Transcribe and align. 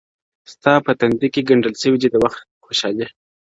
ستا 0.51 0.73
په 0.85 0.91
تندي 0.99 1.27
كي 1.33 1.41
گنډل 1.49 1.73
سوي 1.81 1.97
دي 2.01 2.09
د 2.11 2.15
وخت 2.23 2.41
خوشحالۍ. 2.65 3.07